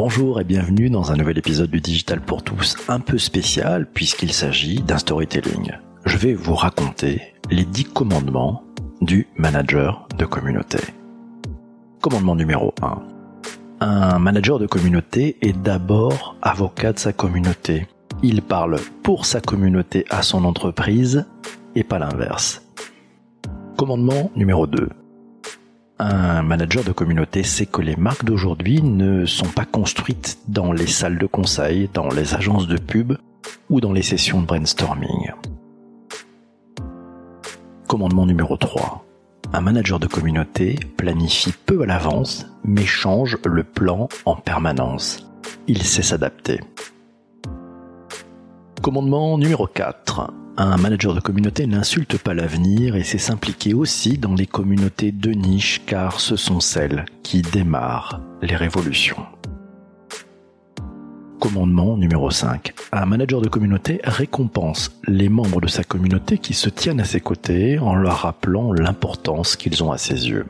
[0.00, 4.32] Bonjour et bienvenue dans un nouvel épisode du Digital pour tous un peu spécial puisqu'il
[4.32, 5.72] s'agit d'un storytelling.
[6.04, 8.62] Je vais vous raconter les 10 commandements
[9.00, 10.78] du manager de communauté.
[12.00, 13.02] Commandement numéro 1.
[13.80, 17.88] Un manager de communauté est d'abord avocat de sa communauté.
[18.22, 21.26] Il parle pour sa communauté à son entreprise
[21.74, 22.62] et pas l'inverse.
[23.76, 24.90] Commandement numéro 2.
[26.00, 30.86] Un manager de communauté sait que les marques d'aujourd'hui ne sont pas construites dans les
[30.86, 33.18] salles de conseil, dans les agences de pub
[33.68, 35.32] ou dans les sessions de brainstorming.
[37.88, 39.04] Commandement numéro 3.
[39.52, 45.28] Un manager de communauté planifie peu à l'avance, mais change le plan en permanence.
[45.66, 46.60] Il sait s'adapter.
[48.82, 50.32] Commandement numéro 4.
[50.60, 55.30] Un manager de communauté n'insulte pas l'avenir et sait s'impliquer aussi dans les communautés de
[55.30, 59.24] niche car ce sont celles qui démarrent les révolutions.
[61.38, 62.74] Commandement numéro 5.
[62.90, 67.20] Un manager de communauté récompense les membres de sa communauté qui se tiennent à ses
[67.20, 70.46] côtés en leur rappelant l'importance qu'ils ont à ses yeux.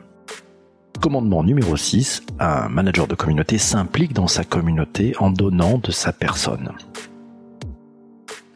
[0.99, 2.23] Commandement numéro 6.
[2.39, 6.71] Un manager de communauté s'implique dans sa communauté en donnant de sa personne.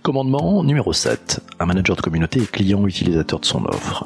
[0.03, 1.39] Commandement numéro 7.
[1.61, 4.05] Un manager de communauté est client utilisateur de son offre.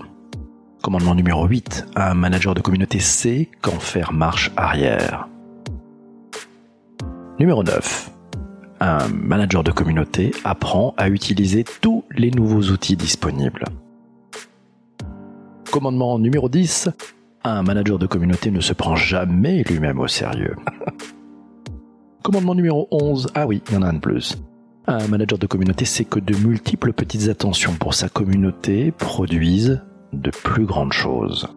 [0.84, 1.88] Commandement numéro 8.
[1.95, 5.28] Un manager de communauté sait quand faire marche arrière.
[7.39, 8.12] Numéro 9
[8.80, 13.64] un manager de communauté apprend à utiliser tous les nouveaux outils disponibles.
[15.72, 16.89] Commandement numéro 10.
[17.44, 20.56] Un manager de communauté ne se prend jamais lui-même au sérieux.
[22.23, 23.30] Commandement numéro 11.
[23.34, 24.38] Ah oui, il y en a un de plus.
[24.88, 29.82] Un manager de communauté sait que de multiples petites attentions pour sa communauté produisent
[30.14, 31.48] de plus grandes choses.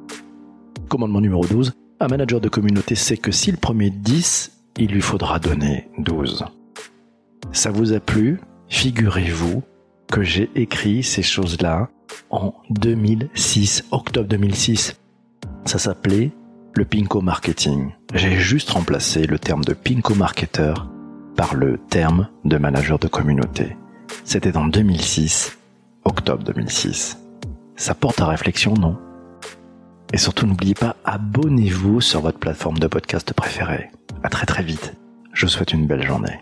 [0.89, 1.73] Commandement numéro 12.
[2.01, 6.45] Un manager de communauté sait que s'il promet 10, il lui faudra donner 12
[7.53, 9.63] ça vous a plu, figurez-vous
[10.11, 11.89] que j'ai écrit ces choses-là
[12.31, 14.97] en 2006, octobre 2006.
[15.65, 16.31] Ça s'appelait
[16.75, 17.91] le Pinko Marketing.
[18.15, 20.75] J'ai juste remplacé le terme de Pinko Marketer
[21.41, 23.75] par le terme de manager de communauté.
[24.27, 25.57] C'était en 2006,
[26.05, 27.19] octobre 2006.
[27.77, 28.99] Ça porte à réflexion, non?
[30.13, 33.91] Et surtout, n'oubliez pas, abonnez-vous sur votre plateforme de podcast préférée.
[34.23, 34.93] À très très vite.
[35.33, 36.41] Je vous souhaite une belle journée.